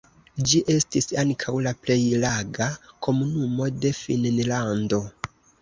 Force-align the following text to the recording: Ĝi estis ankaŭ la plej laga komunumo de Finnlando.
Ĝi 0.51 0.61
estis 0.75 1.07
ankaŭ 1.23 1.53
la 1.67 1.73
plej 1.83 1.99
laga 2.25 2.71
komunumo 3.09 3.71
de 3.85 3.93
Finnlando. 4.03 5.03